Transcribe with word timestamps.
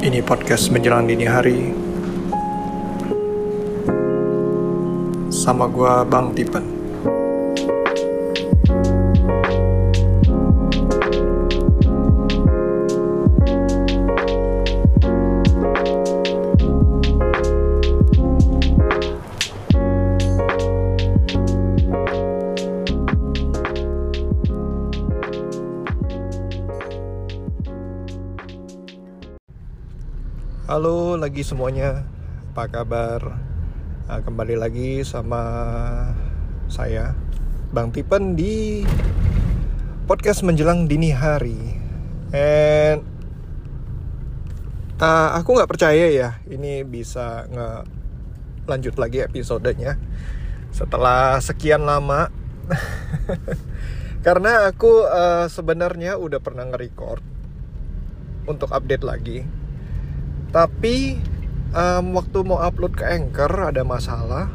Ini 0.00 0.24
podcast 0.24 0.72
menjelang 0.72 1.04
dini 1.04 1.28
hari. 1.28 1.76
Sama 5.28 5.68
gua 5.68 6.08
Bang 6.08 6.32
Tipen 6.32 6.79
lagi 31.20 31.44
semuanya. 31.44 32.08
Apa 32.56 32.80
kabar? 32.80 33.36
Nah, 34.08 34.20
kembali 34.24 34.56
lagi 34.56 35.04
sama 35.04 35.44
saya 36.64 37.12
Bang 37.76 37.92
Tipen 37.92 38.32
di 38.32 38.80
podcast 40.08 40.40
menjelang 40.40 40.88
dini 40.88 41.12
hari. 41.12 41.76
And 42.32 43.04
uh, 44.96 45.36
Aku 45.36 45.58
nggak 45.58 45.66
percaya 45.66 46.08
ya 46.08 46.38
Ini 46.46 46.86
bisa 46.86 47.42
nge 47.50 47.68
lanjut 48.70 48.94
lagi 49.02 49.18
episodenya 49.20 50.00
Setelah 50.72 51.36
sekian 51.44 51.84
lama. 51.84 52.32
Karena 54.26 54.72
aku 54.72 55.04
uh, 55.04 55.52
sebenarnya 55.52 56.16
udah 56.16 56.40
pernah 56.40 56.64
nge-record 56.64 57.20
Untuk 58.48 58.72
update 58.72 59.04
lagi 59.04 59.59
tapi 60.50 61.18
um, 61.74 62.18
waktu 62.18 62.38
mau 62.42 62.58
upload 62.58 62.98
ke 62.98 63.06
Anchor 63.06 63.70
ada 63.70 63.82
masalah. 63.86 64.50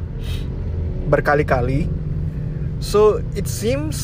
Berkali-kali. 1.07 1.87
So 2.83 3.23
it 3.33 3.47
seems 3.47 3.97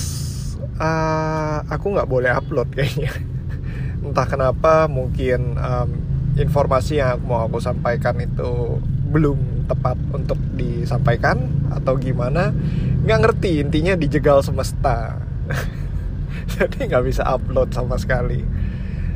uh, 0.80 1.62
aku 1.68 1.92
nggak 1.92 2.08
boleh 2.08 2.32
upload 2.32 2.72
kayaknya. 2.72 3.12
Entah 4.06 4.28
kenapa 4.28 4.88
mungkin 4.88 5.60
um, 5.60 5.90
informasi 6.40 7.04
yang 7.04 7.20
mau 7.28 7.46
aku 7.46 7.60
sampaikan 7.60 8.16
itu 8.24 8.80
belum 9.12 9.68
tepat 9.68 10.00
untuk 10.16 10.40
disampaikan 10.56 11.52
atau 11.76 12.00
gimana. 12.00 12.56
Nggak 13.04 13.20
ngerti 13.28 13.52
intinya 13.60 13.94
dijegal 14.00 14.40
semesta. 14.40 15.20
Jadi 16.56 16.88
nggak 16.88 17.04
bisa 17.04 17.28
upload 17.28 17.76
sama 17.76 18.00
sekali 18.00 18.61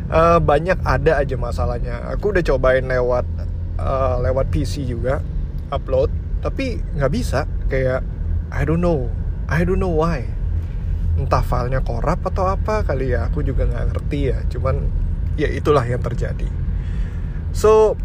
uh, 0.10 0.40
banyak 0.42 0.78
ada 0.84 1.22
aja 1.22 1.36
masalahnya. 1.38 2.12
Aku 2.14 2.34
udah 2.34 2.44
cobain 2.44 2.86
lewat 2.86 3.26
uh, 3.80 4.22
lewat 4.22 4.52
PC 4.52 4.86
juga 4.86 5.22
upload. 5.72 6.12
Tapi 6.42 6.82
nggak 6.98 7.12
bisa. 7.14 7.50
Kayak 7.72 8.06
I 8.54 8.62
don't 8.66 8.82
know. 8.82 9.10
I 9.50 9.66
don't 9.66 9.82
know 9.82 9.94
why. 9.94 10.26
Entah 11.16 11.42
filenya 11.42 11.80
korup 11.82 12.22
atau 12.28 12.50
apa 12.50 12.84
kali 12.86 13.16
ya. 13.16 13.30
Aku 13.32 13.42
juga 13.42 13.66
nggak 13.66 13.96
ngerti 13.96 14.20
ya. 14.30 14.40
Cuman 14.52 14.86
ya 15.40 15.50
itulah 15.50 15.86
yang 15.86 16.02
terjadi. 16.02 16.48
So 17.56 17.96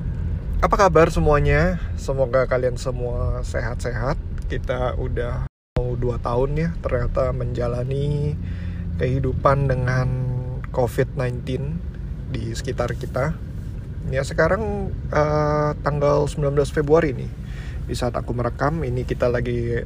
apa 0.61 0.77
kabar 0.77 1.09
semuanya? 1.09 1.81
Semoga 1.97 2.45
kalian 2.47 2.77
semua 2.77 3.41
sehat-sehat. 3.45 4.21
Kita 4.51 4.99
udah 4.99 5.51
mau 5.79 5.97
dua 5.97 6.21
tahun 6.21 6.51
ya 6.59 6.69
ternyata 6.85 7.33
menjalani 7.33 8.37
kehidupan 9.01 9.71
dengan 9.71 10.09
COVID-19 10.71 11.90
di 12.31 12.55
sekitar 12.55 12.95
kita. 12.95 13.35
Ya 14.09 14.23
sekarang 14.25 14.95
uh, 15.13 15.77
tanggal 15.83 16.25
19 16.25 16.57
Februari 16.71 17.13
nih. 17.13 17.31
Di 17.91 17.95
saat 17.99 18.15
aku 18.17 18.33
merekam 18.33 18.81
ini 18.87 19.03
kita 19.05 19.29
lagi 19.29 19.83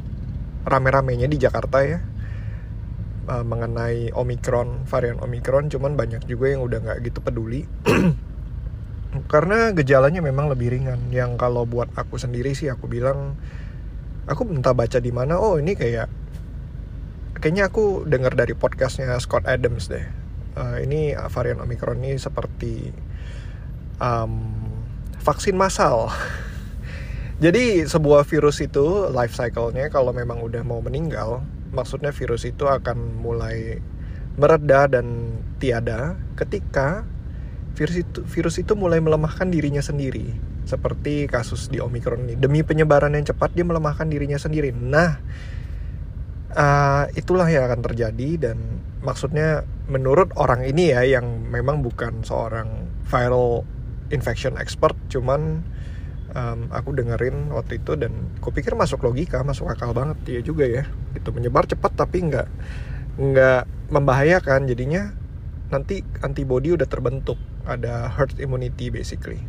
rame-ramenya 0.64 1.26
di 1.26 1.40
Jakarta 1.40 1.82
ya. 1.82 1.98
Uh, 3.24 3.40
mengenai 3.40 4.12
Omicron 4.12 4.84
varian 4.84 5.16
Omicron 5.16 5.72
cuman 5.72 5.96
banyak 5.96 6.28
juga 6.28 6.52
yang 6.52 6.62
udah 6.62 6.78
nggak 6.84 6.98
gitu 7.08 7.24
peduli. 7.24 7.64
Karena 9.32 9.72
gejalanya 9.72 10.20
memang 10.20 10.52
lebih 10.52 10.70
ringan. 10.76 11.10
Yang 11.10 11.40
kalau 11.40 11.64
buat 11.64 11.90
aku 11.96 12.20
sendiri 12.20 12.52
sih 12.52 12.68
aku 12.68 12.86
bilang 12.86 13.34
aku 14.24 14.44
minta 14.48 14.72
baca 14.72 15.00
di 15.00 15.12
mana 15.12 15.36
oh 15.36 15.60
ini 15.60 15.76
kayak 15.76 16.08
kayaknya 17.40 17.68
aku 17.68 18.08
dengar 18.08 18.32
dari 18.32 18.56
podcastnya 18.56 19.12
Scott 19.20 19.44
Adams 19.44 19.92
deh 19.92 20.23
uh, 20.56 20.78
ini 20.80 21.14
varian 21.30 21.60
Omicron 21.62 22.00
ini 22.02 22.18
seperti 22.18 22.90
um, 23.98 24.54
vaksin 25.20 25.54
massal. 25.58 26.10
Jadi 27.44 27.82
sebuah 27.84 28.22
virus 28.24 28.62
itu 28.62 29.10
life 29.10 29.34
cycle-nya 29.34 29.90
kalau 29.90 30.14
memang 30.14 30.38
udah 30.40 30.62
mau 30.62 30.78
meninggal, 30.78 31.42
maksudnya 31.74 32.14
virus 32.14 32.46
itu 32.46 32.64
akan 32.70 33.20
mulai 33.20 33.82
mereda 34.34 34.90
dan 34.90 35.38
tiada 35.62 36.18
ketika 36.34 37.06
virus 37.74 38.02
itu 38.02 38.22
virus 38.26 38.58
itu 38.58 38.74
mulai 38.78 39.02
melemahkan 39.02 39.50
dirinya 39.50 39.82
sendiri. 39.82 40.30
Seperti 40.64 41.28
kasus 41.28 41.68
di 41.68 41.76
Omicron 41.76 42.24
ini. 42.24 42.34
Demi 42.40 42.64
penyebaran 42.64 43.12
yang 43.12 43.28
cepat 43.28 43.52
dia 43.52 43.68
melemahkan 43.68 44.08
dirinya 44.08 44.40
sendiri. 44.40 44.72
Nah, 44.72 45.20
uh, 46.56 47.04
itulah 47.12 47.44
yang 47.50 47.68
akan 47.68 47.84
terjadi 47.84 48.48
dan 48.48 48.56
maksudnya 49.04 49.68
menurut 49.86 50.32
orang 50.40 50.64
ini 50.64 50.90
ya 50.90 51.04
yang 51.04 51.44
memang 51.52 51.84
bukan 51.84 52.24
seorang 52.24 52.88
viral 53.04 53.62
infection 54.08 54.56
expert 54.56 54.96
cuman 55.12 55.60
um, 56.34 56.68
aku 56.74 56.92
dengerin 56.92 57.52
waktu 57.54 57.80
itu 57.80 57.94
dan 57.94 58.12
kupikir 58.42 58.74
masuk 58.74 59.04
logika 59.06 59.40
masuk 59.46 59.70
akal 59.70 59.94
banget. 59.94 60.18
Dia 60.26 60.40
juga 60.40 60.66
ya 60.66 60.84
itu 61.14 61.30
menyebar 61.30 61.64
cepat 61.64 61.94
tapi 61.94 62.26
nggak 62.28 62.48
nggak 63.16 63.62
membahayakan. 63.94 64.66
Jadinya 64.68 65.14
nanti 65.70 66.02
antibody 66.20 66.74
udah 66.74 66.88
terbentuk 66.88 67.38
ada 67.64 68.10
herd 68.12 68.36
immunity 68.36 68.90
basically. 68.90 69.40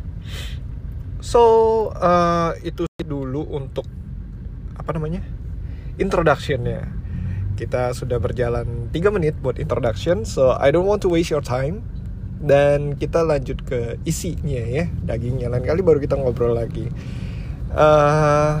So 1.20 1.42
uh, 1.96 2.54
itu 2.62 2.86
dulu 3.02 3.44
untuk 3.52 3.88
apa 4.76 4.90
namanya 4.94 5.24
introductionnya 5.96 7.05
kita 7.56 7.96
sudah 7.96 8.20
berjalan 8.20 8.92
3 8.92 9.16
menit 9.16 9.34
buat 9.40 9.56
introduction 9.56 10.28
so 10.28 10.52
I 10.54 10.68
don't 10.68 10.84
want 10.84 11.00
to 11.02 11.10
waste 11.10 11.32
your 11.32 11.42
time. 11.42 11.82
Dan 12.36 13.00
kita 13.00 13.24
lanjut 13.24 13.64
ke 13.64 13.96
isinya 14.04 14.60
ya 14.60 14.84
dagingnya. 15.08 15.48
Lain 15.48 15.64
kali 15.64 15.80
baru 15.80 15.96
kita 15.96 16.20
ngobrol 16.20 16.52
lagi. 16.52 16.84
Uh, 17.72 18.60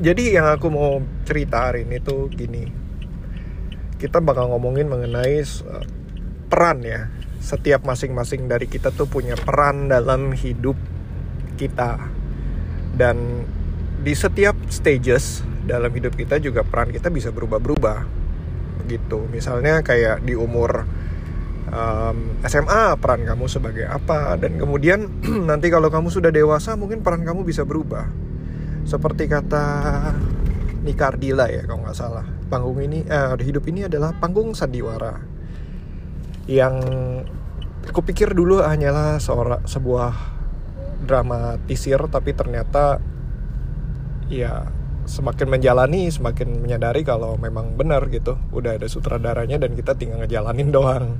jadi 0.00 0.40
yang 0.40 0.48
aku 0.48 0.72
mau 0.72 1.04
cerita 1.28 1.68
hari 1.68 1.84
ini 1.84 2.00
tuh 2.00 2.32
gini. 2.32 2.64
Kita 4.00 4.24
bakal 4.24 4.48
ngomongin 4.56 4.88
mengenai 4.88 5.44
uh, 5.68 5.84
peran 6.48 6.80
ya. 6.80 7.12
Setiap 7.44 7.84
masing-masing 7.84 8.48
dari 8.48 8.66
kita 8.72 8.88
tuh 8.88 9.04
punya 9.04 9.36
peran 9.36 9.92
dalam 9.92 10.32
hidup 10.32 10.80
kita. 11.60 12.08
Dan 12.96 13.44
di 14.00 14.16
setiap 14.16 14.56
stages 14.72 15.44
dalam 15.68 15.92
hidup 15.92 16.16
kita 16.16 16.40
juga 16.40 16.64
peran 16.64 16.88
kita 16.88 17.12
bisa 17.12 17.28
berubah-berubah 17.28 18.08
gitu. 18.88 19.28
Misalnya 19.28 19.84
kayak 19.84 20.24
di 20.24 20.32
umur 20.32 20.88
um, 21.68 22.40
SMA 22.42 22.96
peran 22.96 23.28
kamu 23.28 23.44
sebagai 23.46 23.84
apa? 23.84 24.40
Dan 24.40 24.56
kemudian 24.56 25.04
nanti 25.50 25.68
kalau 25.68 25.92
kamu 25.92 26.08
sudah 26.08 26.32
dewasa 26.32 26.74
mungkin 26.74 27.04
peran 27.04 27.22
kamu 27.22 27.44
bisa 27.44 27.68
berubah. 27.68 28.08
Seperti 28.88 29.28
kata 29.28 29.64
Nikardila 30.82 31.52
ya 31.52 31.68
kalau 31.68 31.84
nggak 31.84 31.98
salah. 31.98 32.24
Panggung 32.48 32.80
ini 32.80 33.04
eh, 33.04 33.36
hidup 33.44 33.68
ini 33.68 33.84
adalah 33.84 34.16
panggung 34.16 34.56
sandiwara. 34.56 35.20
Yang 36.48 36.74
aku 37.92 38.00
pikir 38.00 38.32
dulu 38.32 38.64
hanyalah 38.64 39.20
seorang 39.20 39.68
sebuah 39.68 40.40
dramatisir 41.04 42.00
tapi 42.08 42.32
ternyata 42.32 43.00
ya 44.32 44.77
semakin 45.08 45.48
menjalani 45.48 46.12
semakin 46.12 46.60
menyadari 46.60 47.02
kalau 47.02 47.40
memang 47.40 47.74
benar 47.74 48.04
gitu. 48.12 48.36
Udah 48.52 48.76
ada 48.76 48.86
sutradaranya 48.86 49.56
dan 49.56 49.72
kita 49.72 49.96
tinggal 49.96 50.20
ngejalanin 50.20 50.68
doang. 50.76 51.16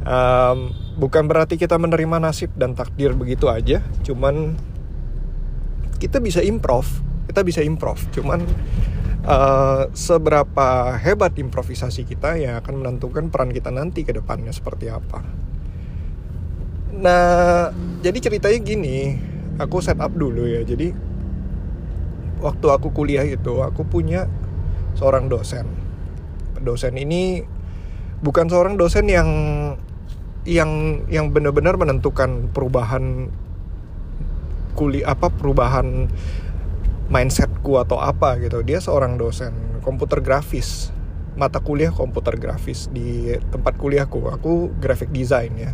Um, 0.00 0.74
bukan 0.98 1.28
berarti 1.28 1.54
kita 1.60 1.78
menerima 1.78 2.18
nasib 2.18 2.50
dan 2.56 2.72
takdir 2.72 3.12
begitu 3.12 3.52
aja 3.52 3.84
cuman 4.00 4.56
kita 6.00 6.24
bisa 6.24 6.40
improv 6.40 6.88
kita 7.30 7.46
bisa 7.46 7.62
improv. 7.62 8.02
Cuman 8.10 8.42
uh, 9.22 9.86
seberapa 9.94 10.98
hebat 10.98 11.38
improvisasi 11.38 12.02
kita 12.02 12.34
yang 12.34 12.58
akan 12.58 12.82
menentukan 12.82 13.30
peran 13.30 13.54
kita 13.54 13.70
nanti 13.70 14.02
ke 14.02 14.10
depannya 14.10 14.50
seperti 14.50 14.90
apa. 14.90 15.22
Nah 16.98 17.70
jadi 18.02 18.18
ceritanya 18.18 18.58
gini 18.58 19.14
aku 19.62 19.78
setup 19.78 20.10
dulu 20.10 20.50
ya. 20.50 20.66
Jadi 20.66 20.90
waktu 22.40 22.66
aku 22.72 22.90
kuliah 22.90 23.24
itu 23.24 23.60
aku 23.60 23.86
punya 23.86 24.26
seorang 24.96 25.28
dosen. 25.28 25.68
Dosen 26.60 26.96
ini 26.96 27.44
bukan 28.20 28.48
seorang 28.48 28.76
dosen 28.76 29.08
yang 29.08 29.28
yang 30.48 31.04
yang 31.12 31.32
benar-benar 31.32 31.76
menentukan 31.76 32.48
perubahan 32.52 33.28
kuliah 34.72 35.12
apa 35.12 35.28
perubahan 35.28 36.08
mindsetku 37.12 37.76
atau 37.76 38.00
apa 38.00 38.40
gitu. 38.40 38.64
Dia 38.64 38.80
seorang 38.80 39.20
dosen 39.20 39.80
komputer 39.84 40.24
grafis. 40.24 40.92
Mata 41.38 41.62
kuliah 41.62 41.94
komputer 41.94 42.36
grafis 42.36 42.90
di 42.92 43.32
tempat 43.54 43.78
kuliahku. 43.78 44.28
Aku 44.34 44.74
graphic 44.82 45.08
design 45.14 45.56
ya 45.56 45.72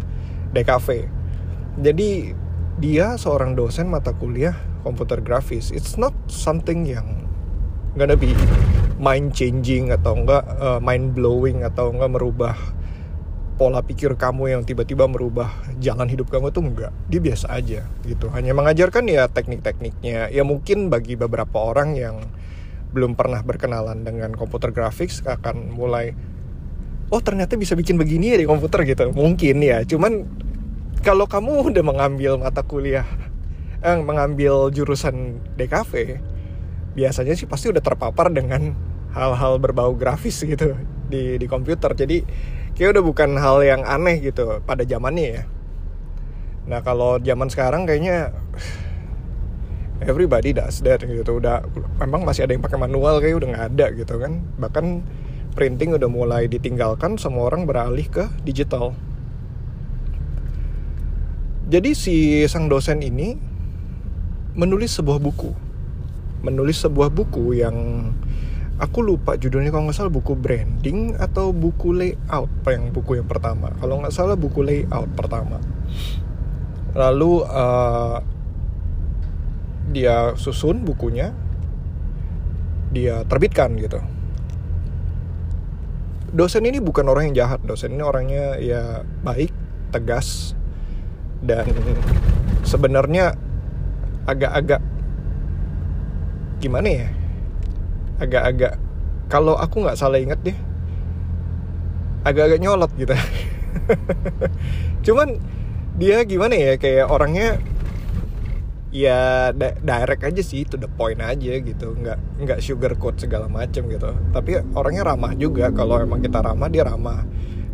DKV 0.55 1.17
jadi 1.77 2.33
dia 2.81 3.21
seorang 3.21 3.53
dosen 3.53 3.89
mata 3.89 4.17
kuliah 4.17 4.57
komputer 4.87 5.19
grafis 5.19 5.75
it's 5.75 5.99
not 5.99 6.15
something 6.31 6.87
yang 6.87 7.27
gonna 7.99 8.15
be 8.15 8.31
mind 9.03 9.35
changing 9.35 9.91
atau 9.91 10.15
enggak 10.15 10.44
uh, 10.62 10.79
mind 10.79 11.19
blowing 11.19 11.67
atau 11.67 11.91
enggak 11.91 12.11
merubah 12.12 12.56
pola 13.56 13.81
pikir 13.81 14.21
kamu 14.21 14.53
yang 14.53 14.62
tiba-tiba 14.69 15.09
merubah 15.09 15.49
jalan 15.81 16.05
hidup 16.12 16.29
kamu 16.29 16.53
tuh 16.53 16.61
enggak. 16.61 16.93
Dia 17.09 17.21
biasa 17.25 17.47
aja 17.56 17.88
gitu. 18.05 18.29
Hanya 18.29 18.53
mengajarkan 18.53 19.09
ya 19.09 19.33
teknik-tekniknya. 19.33 20.29
Ya 20.29 20.44
mungkin 20.44 20.93
bagi 20.93 21.17
beberapa 21.17 21.56
orang 21.56 21.97
yang 21.97 22.21
belum 22.93 23.17
pernah 23.17 23.41
berkenalan 23.41 24.05
dengan 24.05 24.37
komputer 24.37 24.73
grafis 24.73 25.25
akan 25.25 25.73
mulai 25.73 26.17
oh 27.12 27.21
ternyata 27.21 27.56
bisa 27.56 27.77
bikin 27.77 27.97
begini 27.97 28.37
ya 28.37 28.39
di 28.44 28.47
komputer 28.49 28.85
gitu. 28.85 29.09
Mungkin 29.17 29.56
ya. 29.65 29.89
Cuman 29.89 30.29
kalau 31.00 31.25
kamu 31.25 31.73
udah 31.73 31.85
mengambil 31.85 32.37
mata 32.37 32.61
kuliah 32.61 33.09
eh, 33.82 33.99
mengambil 34.00 34.70
jurusan 34.73 35.40
DKV 35.58 36.23
biasanya 36.96 37.37
sih 37.37 37.44
pasti 37.44 37.69
udah 37.69 37.84
terpapar 37.84 38.32
dengan 38.32 38.73
hal-hal 39.12 39.61
berbau 39.61 39.93
grafis 39.93 40.40
gitu 40.40 40.76
di 41.12 41.37
di 41.37 41.46
komputer. 41.46 41.93
Jadi 41.93 42.25
kayak 42.73 42.96
udah 42.96 43.05
bukan 43.05 43.31
hal 43.37 43.61
yang 43.61 43.84
aneh 43.84 44.20
gitu 44.25 44.64
pada 44.64 44.82
zamannya 44.84 45.28
ya. 45.40 45.44
Nah 46.67 46.81
kalau 46.81 47.20
zaman 47.20 47.52
sekarang 47.52 47.84
kayaknya 47.84 48.32
everybody 50.08 50.56
does 50.56 50.81
that 50.81 51.05
gitu. 51.05 51.37
Udah 51.37 51.64
memang 52.00 52.25
masih 52.25 52.49
ada 52.49 52.56
yang 52.56 52.64
pakai 52.64 52.81
manual 52.81 53.20
kayak 53.20 53.44
udah 53.44 53.49
nggak 53.52 53.67
ada 53.76 53.87
gitu 53.93 54.14
kan. 54.17 54.40
Bahkan 54.56 54.87
printing 55.52 55.96
udah 55.96 56.08
mulai 56.08 56.49
ditinggalkan 56.49 57.17
semua 57.17 57.49
orang 57.49 57.69
beralih 57.69 58.08
ke 58.08 58.29
digital. 58.44 58.96
Jadi 61.67 61.99
si 61.99 62.17
sang 62.46 62.70
dosen 62.70 63.02
ini 63.02 63.56
menulis 64.56 64.97
sebuah 64.97 65.20
buku. 65.20 65.53
Menulis 66.41 66.81
sebuah 66.81 67.12
buku 67.12 67.61
yang 67.61 67.76
aku 68.76 69.05
lupa 69.05 69.37
judulnya 69.37 69.73
kalau 69.73 69.88
nggak 69.88 69.97
salah 69.97 70.12
buku 70.12 70.37
branding 70.37 71.17
atau 71.17 71.53
buku 71.53 71.93
layout 71.93 72.50
yang 72.64 72.91
buku 72.91 73.20
yang 73.20 73.29
pertama. 73.29 73.73
Kalau 73.76 74.00
nggak 74.00 74.14
salah 74.17 74.35
buku 74.35 74.64
layout 74.64 75.12
pertama. 75.12 75.61
Lalu 76.97 77.44
uh, 77.44 78.25
dia 79.93 80.35
susun 80.35 80.82
bukunya 80.82 81.37
dia 82.91 83.23
terbitkan 83.29 83.76
gitu. 83.76 84.00
Dosen 86.37 86.64
ini 86.69 86.81
bukan 86.81 87.06
orang 87.08 87.32
yang 87.32 87.47
jahat. 87.47 87.61
Dosen 87.64 87.93
ini 87.97 88.03
orangnya 88.05 88.56
ya 88.61 89.05
baik 89.25 89.53
tegas 89.93 90.56
dan 91.44 91.69
sebenarnya 92.64 93.37
agak-agak 94.26 94.82
gimana 96.58 96.88
ya? 96.90 97.08
Agak-agak 98.20 98.73
kalau 99.26 99.58
aku 99.58 99.82
nggak 99.82 99.99
salah 99.99 100.23
inget 100.23 100.38
deh 100.43 100.58
agak-agak 102.26 102.58
nyolot 102.58 102.90
gitu. 102.99 103.14
Cuman 105.06 105.38
dia 105.94 106.26
gimana 106.26 106.58
ya 106.58 106.73
kayak 106.75 107.06
orangnya 107.06 107.62
ya 108.90 109.52
direct 109.84 110.25
aja 110.26 110.43
sih 110.43 110.67
to 110.67 110.75
the 110.75 110.90
point 110.90 111.22
aja 111.22 111.62
gitu. 111.62 111.94
Nggak 111.94 112.19
nggak 112.43 112.58
sugar 112.58 112.99
coat 112.99 113.22
segala 113.22 113.46
macem 113.46 113.87
gitu. 113.87 114.11
Tapi 114.34 114.58
orangnya 114.75 115.06
ramah 115.06 115.38
juga. 115.38 115.70
Kalau 115.70 116.02
emang 116.02 116.19
kita 116.19 116.43
ramah 116.43 116.67
dia 116.67 116.82
ramah. 116.82 117.22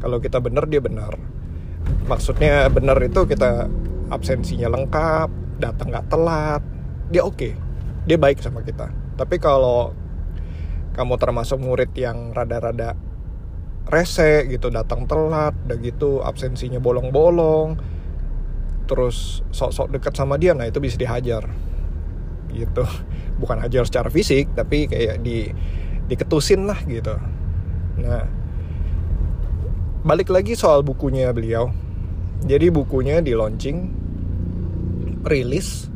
Kalau 0.04 0.20
kita 0.20 0.36
bener 0.44 0.68
dia 0.68 0.84
benar. 0.84 1.16
Maksudnya 2.04 2.68
bener 2.68 2.98
itu 3.00 3.24
kita 3.24 3.72
absensinya 4.12 4.68
lengkap 4.68 5.41
datang 5.62 5.94
nggak 5.94 6.10
telat 6.10 6.62
dia 7.12 7.22
oke 7.22 7.36
okay. 7.38 7.52
dia 8.08 8.18
baik 8.18 8.42
sama 8.42 8.64
kita. 8.66 8.90
Tapi 9.14 9.36
kalau 9.38 9.94
kamu 10.96 11.14
termasuk 11.20 11.60
murid 11.60 11.92
yang 11.94 12.32
rada-rada 12.34 12.96
rese 13.88 14.48
gitu 14.48 14.72
datang 14.72 15.04
telat 15.04 15.52
udah 15.68 15.78
gitu 15.80 16.24
absensinya 16.24 16.78
bolong-bolong 16.78 17.76
terus 18.86 19.40
sok-sok 19.50 19.94
deket 19.98 20.14
sama 20.16 20.40
dia 20.40 20.56
nah 20.56 20.64
itu 20.64 20.80
bisa 20.80 20.96
dihajar. 20.96 21.46
Gitu. 22.50 22.84
Bukan 23.40 23.60
hajar 23.60 23.84
secara 23.84 24.08
fisik 24.08 24.56
tapi 24.56 24.88
kayak 24.88 25.20
di 25.20 25.52
diketusin 26.08 26.64
lah 26.64 26.80
gitu. 26.88 27.14
Nah 28.00 28.24
balik 30.02 30.32
lagi 30.32 30.56
soal 30.56 30.80
bukunya 30.82 31.30
beliau. 31.30 31.70
Jadi 32.42 32.74
bukunya 32.74 33.22
di 33.22 33.38
launching 33.38 34.01
rilis. 35.24 35.88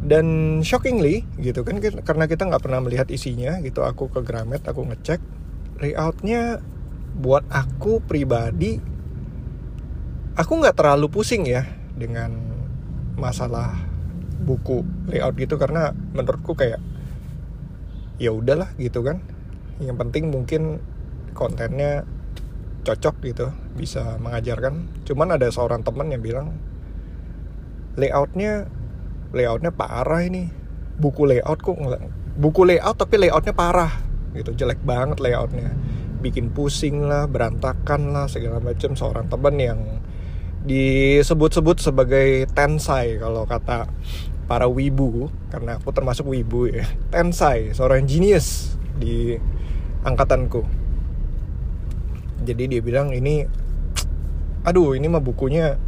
Dan 0.00 0.58
shockingly 0.66 1.22
gitu 1.38 1.62
kan 1.62 1.78
karena 1.78 2.24
kita 2.26 2.48
nggak 2.48 2.62
pernah 2.64 2.80
melihat 2.82 3.06
isinya 3.12 3.60
gitu. 3.62 3.86
Aku 3.86 4.10
ke 4.10 4.24
Gramet 4.24 4.64
aku 4.66 4.82
ngecek 4.88 5.20
layoutnya 5.80 6.60
buat 7.16 7.42
aku 7.48 8.04
pribadi 8.04 8.78
aku 10.36 10.52
nggak 10.60 10.76
terlalu 10.76 11.08
pusing 11.10 11.44
ya 11.48 11.66
dengan 11.96 12.32
masalah 13.20 13.76
buku 14.40 14.80
layout 15.12 15.36
gitu 15.36 15.60
karena 15.60 15.92
menurutku 16.16 16.56
kayak 16.56 16.80
ya 18.16 18.32
udahlah 18.32 18.72
gitu 18.80 19.04
kan. 19.04 19.20
Yang 19.80 19.96
penting 20.00 20.24
mungkin 20.32 20.62
kontennya 21.36 22.04
cocok 22.84 23.16
gitu 23.24 23.52
bisa 23.76 24.16
mengajarkan. 24.20 24.88
Cuman 25.04 25.36
ada 25.36 25.52
seorang 25.52 25.84
teman 25.84 26.08
yang 26.08 26.24
bilang 26.24 26.56
layoutnya 27.98 28.68
layoutnya 29.34 29.72
parah 29.74 30.22
ini. 30.22 30.50
Buku 31.00 31.24
layout 31.24 31.64
kok 31.64 31.80
buku 32.36 32.62
layout 32.68 32.96
tapi 33.00 33.16
layoutnya 33.16 33.56
parah 33.56 33.92
gitu. 34.36 34.52
Jelek 34.54 34.82
banget 34.84 35.18
layoutnya. 35.18 35.72
Bikin 36.20 36.52
pusing 36.52 37.08
lah 37.08 37.24
berantakan 37.24 38.12
lah 38.12 38.28
segala 38.28 38.60
macam 38.60 38.92
seorang 38.92 39.26
teman 39.32 39.56
yang 39.56 39.80
disebut-sebut 40.60 41.80
sebagai 41.80 42.44
tensai 42.52 43.16
kalau 43.16 43.48
kata 43.48 43.88
para 44.44 44.68
wibu 44.68 45.32
karena 45.48 45.80
aku 45.80 45.88
termasuk 45.96 46.28
wibu 46.28 46.68
ya. 46.68 46.84
Tensai 47.08 47.72
seorang 47.72 48.04
genius 48.04 48.76
di 49.00 49.40
angkatanku. 50.04 50.66
Jadi 52.44 52.76
dia 52.76 52.80
bilang 52.84 53.16
ini 53.16 53.48
aduh 54.60 54.92
ini 54.92 55.08
mah 55.08 55.24
bukunya 55.24 55.80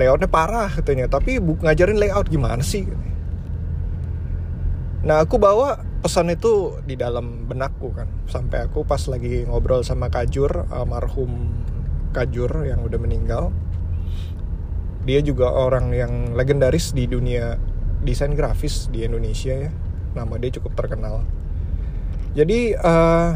layoutnya 0.00 0.28
parah 0.28 0.70
katanya. 0.72 1.08
Tapi 1.08 1.42
bu 1.42 1.58
ngajarin 1.60 1.98
layout 1.98 2.28
gimana 2.28 2.64
sih? 2.64 2.88
Nah 5.02 5.18
aku 5.26 5.34
bawa 5.36 5.82
pesan 6.02 6.30
itu 6.30 6.78
di 6.86 6.94
dalam 6.94 7.46
benakku 7.50 7.90
kan. 7.94 8.06
Sampai 8.30 8.66
aku 8.66 8.86
pas 8.86 9.02
lagi 9.10 9.46
ngobrol 9.46 9.82
sama 9.82 10.08
Kajur 10.08 10.66
almarhum 10.70 11.50
Kajur 12.14 12.68
yang 12.68 12.84
udah 12.86 12.98
meninggal. 13.00 13.50
Dia 15.02 15.18
juga 15.18 15.50
orang 15.50 15.90
yang 15.90 16.38
legendaris 16.38 16.94
di 16.94 17.10
dunia 17.10 17.58
desain 18.06 18.38
grafis 18.38 18.86
di 18.92 19.02
Indonesia 19.02 19.54
ya. 19.68 19.70
Nama 20.14 20.34
dia 20.38 20.50
cukup 20.60 20.78
terkenal. 20.78 21.26
Jadi 22.32 22.78
uh, 22.78 23.34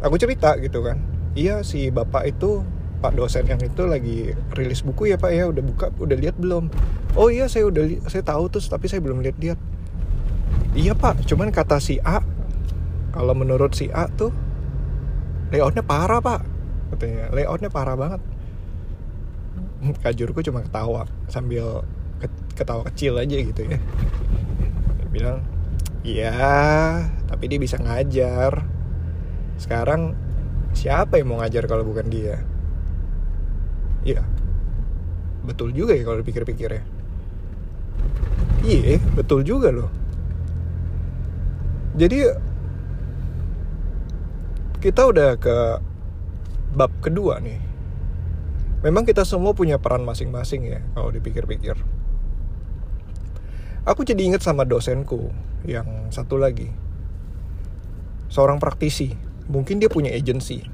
aku 0.00 0.16
cerita 0.16 0.56
gitu 0.58 0.80
kan. 0.80 0.98
Iya 1.32 1.64
si 1.64 1.88
bapak 1.88 2.28
itu 2.28 2.64
pak 3.02 3.18
dosen 3.18 3.42
yang 3.50 3.58
itu 3.58 3.82
lagi 3.82 4.30
rilis 4.54 4.86
buku 4.86 5.10
ya 5.10 5.18
pak 5.18 5.34
ya. 5.34 5.50
Udah 5.50 5.62
buka 5.66 5.90
udah 5.98 6.14
lihat 6.14 6.38
belum? 6.38 6.70
Oh 7.18 7.26
iya 7.28 7.50
saya 7.50 7.66
udah 7.66 7.82
saya 8.06 8.22
tahu 8.22 8.46
tuh 8.46 8.62
tapi 8.62 8.86
saya 8.86 9.02
belum 9.02 9.20
lihat 9.26 9.36
lihat 9.42 9.58
iya 10.78 10.94
pak. 10.94 11.26
Cuman 11.26 11.50
kata 11.50 11.82
si 11.82 11.98
A 12.06 12.22
kalau 13.10 13.34
menurut 13.34 13.74
si 13.74 13.90
A 13.90 14.06
tuh 14.06 14.30
layoutnya 15.50 15.82
parah 15.82 16.22
pak 16.22 16.46
katanya. 16.94 17.34
Layoutnya 17.34 17.68
parah 17.68 17.98
banget. 17.98 18.22
Kajurku 19.82 20.46
cuma 20.46 20.62
ketawa 20.62 21.10
sambil 21.26 21.82
ketawa 22.54 22.86
kecil 22.94 23.18
aja 23.18 23.34
gitu 23.34 23.66
ya. 23.66 23.82
Dia 25.02 25.06
bilang 25.10 25.38
iya 26.06 26.38
tapi 27.26 27.50
dia 27.50 27.58
bisa 27.58 27.82
ngajar. 27.82 28.62
Sekarang 29.58 30.14
siapa 30.72 31.20
yang 31.20 31.34
mau 31.34 31.42
ngajar 31.42 31.68
kalau 31.68 31.84
bukan 31.84 32.08
dia 32.08 32.40
Iya. 34.02 34.22
Betul 35.42 35.74
juga 35.74 35.94
ya 35.94 36.02
kalau 36.06 36.18
dipikir-pikir 36.22 36.70
ya. 36.70 36.82
Iya 38.62 39.02
betul 39.18 39.42
juga 39.42 39.74
loh. 39.74 39.90
Jadi 41.98 42.18
Kita 44.82 45.06
udah 45.06 45.38
ke 45.38 45.78
Bab 46.74 46.90
kedua 46.98 47.38
nih. 47.38 47.62
Memang 48.82 49.06
kita 49.06 49.22
semua 49.22 49.54
punya 49.54 49.78
peran 49.78 50.02
masing-masing 50.02 50.66
ya 50.66 50.82
kalau 50.98 51.14
dipikir-pikir. 51.14 51.78
Aku 53.86 54.02
jadi 54.02 54.26
inget 54.26 54.42
sama 54.42 54.66
dosenku 54.66 55.30
yang 55.62 56.10
satu 56.10 56.34
lagi. 56.34 56.66
Seorang 58.26 58.58
praktisi. 58.58 59.14
Mungkin 59.46 59.78
dia 59.78 59.86
punya 59.86 60.10
agency 60.10 60.66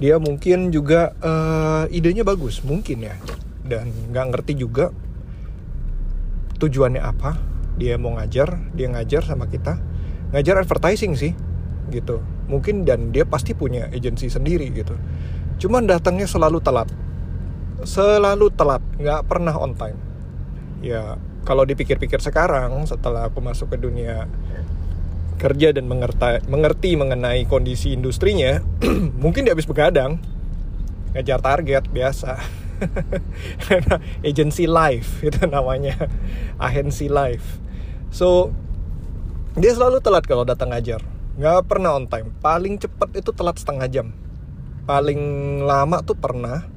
dia 0.00 0.16
mungkin 0.16 0.72
juga 0.72 1.12
uh, 1.20 1.84
idenya 1.92 2.24
bagus 2.24 2.64
mungkin 2.64 3.04
ya. 3.04 3.14
Dan 3.60 3.92
nggak 4.10 4.26
ngerti 4.32 4.56
juga 4.56 4.88
tujuannya 6.56 7.04
apa. 7.04 7.36
Dia 7.76 8.00
mau 8.00 8.16
ngajar 8.16 8.72
dia 8.72 8.88
ngajar 8.88 9.28
sama 9.28 9.44
kita. 9.46 9.76
Ngajar 10.32 10.64
advertising 10.64 11.12
sih 11.20 11.36
gitu. 11.92 12.24
Mungkin 12.48 12.88
dan 12.88 13.12
dia 13.12 13.28
pasti 13.28 13.52
punya 13.52 13.92
agensi 13.92 14.32
sendiri 14.32 14.72
gitu. 14.72 14.96
Cuman 15.60 15.84
datangnya 15.84 16.24
selalu 16.24 16.64
telat. 16.64 16.88
Selalu 17.84 18.48
telat 18.56 18.80
nggak 18.96 19.28
pernah 19.28 19.52
on 19.60 19.76
time. 19.76 20.00
Ya 20.80 21.20
kalau 21.44 21.68
dipikir-pikir 21.68 22.24
sekarang 22.24 22.72
setelah 22.88 23.28
aku 23.28 23.44
masuk 23.44 23.76
ke 23.76 23.76
dunia 23.76 24.24
kerja 25.40 25.72
dan 25.72 25.88
mengerti, 25.88 26.44
mengerti 26.52 27.00
mengenai 27.00 27.48
kondisi 27.48 27.96
industrinya, 27.96 28.60
mungkin 29.24 29.48
dia 29.48 29.56
habis 29.56 29.64
begadang, 29.64 30.20
ngejar 31.16 31.40
target 31.40 31.88
biasa. 31.88 32.36
agency 34.28 34.64
life 34.68 35.20
itu 35.28 35.40
namanya, 35.48 35.96
agency 36.60 37.08
life. 37.08 37.56
So 38.12 38.52
dia 39.56 39.72
selalu 39.72 40.04
telat 40.04 40.28
kalau 40.28 40.44
datang 40.44 40.76
ngajar, 40.76 41.00
nggak 41.40 41.64
pernah 41.64 41.96
on 41.96 42.04
time. 42.04 42.36
Paling 42.44 42.76
cepat 42.76 43.16
itu 43.16 43.32
telat 43.32 43.56
setengah 43.56 43.88
jam. 43.88 44.12
Paling 44.84 45.20
lama 45.64 46.04
tuh 46.04 46.16
pernah 46.16 46.68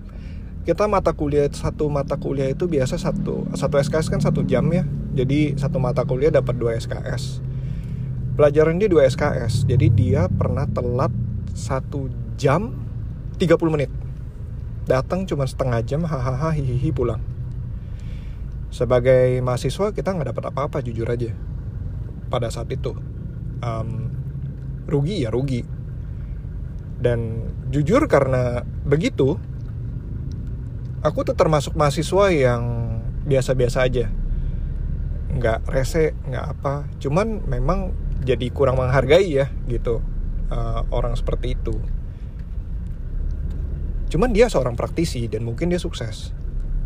kita 0.64 0.88
mata 0.88 1.12
kuliah 1.12 1.52
satu 1.52 1.92
mata 1.92 2.16
kuliah 2.16 2.48
itu 2.48 2.72
biasa 2.72 2.96
satu 2.96 3.52
satu 3.52 3.76
SKS 3.84 4.08
kan 4.08 4.24
satu 4.24 4.48
jam 4.48 4.64
ya 4.72 4.88
jadi 5.12 5.60
satu 5.60 5.76
mata 5.76 6.08
kuliah 6.08 6.32
dapat 6.32 6.56
dua 6.56 6.80
SKS 6.80 7.44
pelajaran 8.34 8.82
dia 8.82 8.90
dua 8.90 9.06
SKS 9.06 9.70
jadi 9.70 9.88
dia 9.94 10.22
pernah 10.28 10.66
telat 10.66 11.14
satu 11.54 12.10
jam 12.36 12.84
30 13.38 13.74
menit. 13.74 13.92
Datang 14.84 15.24
cuma 15.24 15.48
setengah 15.48 15.80
jam 15.86 16.04
hahaha 16.04 16.52
hihihi 16.54 16.92
pulang. 16.92 17.22
Sebagai 18.74 19.40
mahasiswa 19.40 19.94
kita 19.94 20.10
nggak 20.12 20.34
dapat 20.36 20.44
apa-apa 20.50 20.78
jujur 20.84 21.08
aja. 21.08 21.32
Pada 22.28 22.50
saat 22.50 22.68
itu. 22.74 22.98
Um, 23.64 24.12
rugi 24.90 25.24
ya 25.24 25.30
rugi. 25.32 25.64
Dan 27.00 27.48
jujur 27.72 28.08
karena 28.08 28.64
begitu 28.84 29.40
aku 31.04 31.28
tuh 31.28 31.36
termasuk 31.36 31.76
mahasiswa 31.76 32.26
yang 32.34 32.64
biasa-biasa 33.24 33.88
aja. 33.88 34.12
Nggak 35.32 35.70
rese 35.70 36.18
nggak 36.28 36.46
apa. 36.60 36.92
Cuman 37.00 37.46
memang 37.48 38.03
jadi 38.24 38.48
kurang 38.50 38.80
menghargai 38.80 39.28
ya 39.28 39.52
gitu. 39.68 40.00
Uh, 40.48 40.86
orang 40.94 41.14
seperti 41.18 41.58
itu. 41.60 41.76
Cuman 44.14 44.30
dia 44.30 44.46
seorang 44.48 44.78
praktisi 44.78 45.26
dan 45.26 45.44
mungkin 45.44 45.74
dia 45.74 45.82
sukses. 45.82 46.32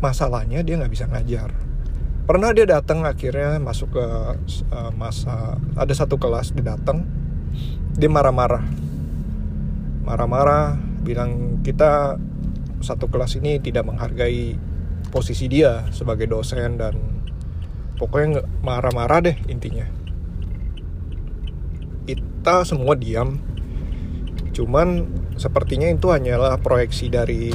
Masalahnya 0.02 0.64
dia 0.64 0.80
nggak 0.80 0.92
bisa 0.92 1.06
ngajar. 1.06 1.52
Pernah 2.28 2.52
dia 2.52 2.68
datang 2.68 3.04
akhirnya 3.08 3.56
masuk 3.60 3.96
ke 3.96 4.06
uh, 4.72 4.92
masa 4.96 5.56
ada 5.76 5.94
satu 5.96 6.20
kelas 6.20 6.52
dia 6.52 6.76
datang 6.76 7.04
dia 7.96 8.08
marah-marah. 8.08 8.64
Marah-marah 10.04 10.76
bilang 11.04 11.60
kita 11.60 12.16
satu 12.80 13.10
kelas 13.10 13.36
ini 13.40 13.58
tidak 13.58 13.84
menghargai 13.84 14.56
posisi 15.10 15.48
dia 15.48 15.88
sebagai 15.90 16.28
dosen 16.28 16.78
dan 16.78 16.94
pokoknya 17.98 18.44
marah-marah 18.62 19.24
deh 19.24 19.36
intinya 19.50 19.97
kita 22.38 22.62
semua 22.62 22.94
diam. 22.94 23.34
Cuman 24.54 25.10
sepertinya 25.34 25.90
itu 25.90 26.06
hanyalah 26.14 26.62
proyeksi 26.62 27.10
dari 27.10 27.50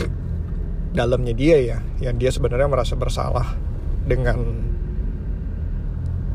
dalamnya 0.91 1.31
dia 1.31 1.57
ya 1.57 1.79
yang 2.03 2.19
dia 2.19 2.29
sebenarnya 2.29 2.67
merasa 2.69 2.93
bersalah 2.99 3.55
dengan 4.03 4.37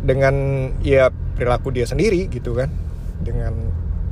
dengan 0.01 0.35
ya 0.81 1.13
perilaku 1.13 1.77
dia 1.77 1.85
sendiri 1.85 2.33
gitu 2.33 2.57
kan. 2.57 2.73
Dengan 3.21 3.53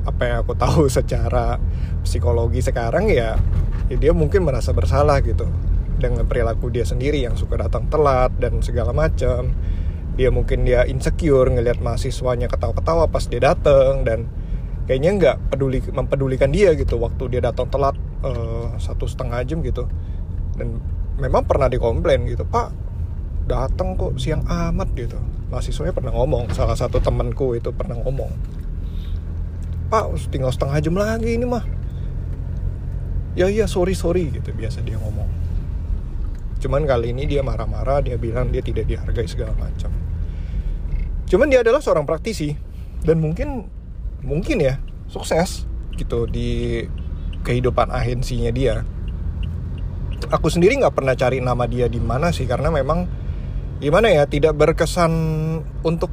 apa 0.05 0.21
yang 0.29 0.37
aku 0.45 0.53
tahu 0.53 0.85
secara 1.01 1.57
psikologi 2.05 2.61
sekarang 2.61 3.09
ya, 3.09 3.41
ya 3.89 3.97
dia 3.97 4.13
mungkin 4.13 4.45
merasa 4.45 4.69
bersalah 4.69 5.25
gitu 5.25 5.49
dengan 5.97 6.29
perilaku 6.29 6.69
dia 6.69 6.85
sendiri 6.85 7.25
yang 7.25 7.33
suka 7.33 7.57
datang 7.57 7.89
telat 7.89 8.29
dan 8.37 8.61
segala 8.61 8.93
macam 8.93 9.57
dia 10.17 10.33
mungkin 10.33 10.65
dia 10.65 10.81
insecure 10.89 11.45
ngelihat 11.53 11.77
mahasiswanya 11.77 12.49
ketawa-ketawa 12.49 13.05
pas 13.05 13.21
dia 13.29 13.37
datang 13.37 14.01
dan 14.01 14.25
kayaknya 14.89 15.11
nggak 15.13 15.37
peduli 15.53 15.77
mempedulikan 15.93 16.49
dia 16.49 16.73
gitu 16.73 16.97
waktu 16.97 17.37
dia 17.37 17.41
datang 17.45 17.69
telat 17.69 17.93
uh, 18.25 18.73
satu 18.81 19.05
setengah 19.05 19.45
jam 19.45 19.61
gitu. 19.61 19.85
Dan 20.57 20.81
memang 21.21 21.45
pernah 21.45 21.69
dikomplain 21.69 22.25
gitu 22.25 22.41
pak 22.49 22.73
datang 23.45 23.93
kok 23.93 24.17
siang 24.17 24.41
amat 24.49 24.89
gitu. 24.97 25.21
Mahasiswanya 25.53 25.93
pernah 25.93 26.11
ngomong 26.17 26.49
salah 26.49 26.73
satu 26.73 26.97
temanku 26.97 27.53
itu 27.53 27.69
pernah 27.69 28.01
ngomong 28.01 28.33
pak 29.93 30.17
tinggal 30.33 30.49
setengah 30.49 30.81
jam 30.81 30.97
lagi 30.97 31.37
ini 31.37 31.45
mah. 31.45 31.61
Ya 33.37 33.53
iya 33.53 33.69
sorry 33.69 33.93
sorry 33.93 34.33
gitu 34.33 34.49
biasa 34.49 34.81
dia 34.81 34.97
ngomong. 34.97 35.29
Cuman 36.57 36.89
kali 36.89 37.13
ini 37.13 37.29
dia 37.29 37.45
marah-marah 37.45 38.01
dia 38.01 38.17
bilang 38.17 38.49
dia 38.49 38.65
tidak 38.65 38.89
dihargai 38.89 39.29
segala 39.29 39.53
macam 39.53 39.93
cuman 41.27 41.51
dia 41.51 41.61
adalah 41.61 41.83
seorang 41.83 42.07
praktisi. 42.07 42.55
Dan 43.03 43.21
mungkin 43.21 43.69
mungkin 44.25 44.57
ya 44.59 44.81
sukses 45.07 45.67
gitu 45.95 46.25
di 46.27 46.83
kehidupan 47.45 47.93
agensinya 47.93 48.51
dia. 48.51 48.83
Aku 50.33 50.49
sendiri 50.49 50.75
nggak 50.81 50.97
pernah 50.97 51.13
cari 51.13 51.39
nama 51.39 51.69
dia 51.69 51.85
di 51.87 52.01
mana 52.01 52.33
sih 52.33 52.49
karena 52.49 52.73
memang 52.73 53.05
gimana 53.77 54.09
ya 54.09 54.25
tidak 54.25 54.57
berkesan 54.57 55.13
untuk 55.85 56.09